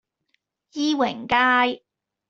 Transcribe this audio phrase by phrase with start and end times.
[0.71, 1.83] 伊榮街